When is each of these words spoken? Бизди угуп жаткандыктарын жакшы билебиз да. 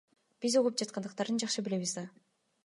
Бизди 0.45 0.61
угуп 0.63 0.79
жаткандыктарын 0.83 1.39
жакшы 1.45 1.65
билебиз 1.69 1.95
да. 2.01 2.07